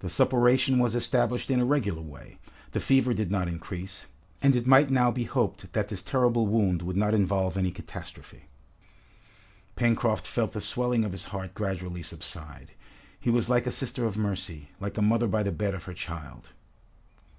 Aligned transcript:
The 0.00 0.10
suppuration 0.10 0.78
was 0.78 0.94
established 0.94 1.50
in 1.50 1.60
a 1.60 1.64
regular 1.64 2.02
way, 2.02 2.38
the 2.72 2.78
fever 2.78 3.14
did 3.14 3.30
not 3.30 3.48
increase, 3.48 4.04
and 4.42 4.54
it 4.54 4.66
might 4.66 4.90
now 4.90 5.10
be 5.10 5.24
hoped 5.24 5.72
that 5.72 5.88
this 5.88 6.02
terrible 6.02 6.46
wound 6.46 6.82
would 6.82 6.94
not 6.98 7.14
involve 7.14 7.56
any 7.56 7.70
catastrophe. 7.70 8.48
Pencroft 9.74 10.26
felt 10.26 10.52
the 10.52 10.60
swelling 10.60 11.06
of 11.06 11.12
his 11.12 11.24
heart 11.28 11.54
gradually 11.54 12.02
subside. 12.02 12.72
He 13.18 13.30
was 13.30 13.48
like 13.48 13.66
a 13.66 13.70
sister 13.70 14.04
of 14.04 14.18
mercy, 14.18 14.68
like 14.78 14.98
a 14.98 15.00
mother 15.00 15.26
by 15.26 15.42
the 15.42 15.52
bed 15.52 15.72
of 15.72 15.84
her 15.84 15.94
child. 15.94 16.50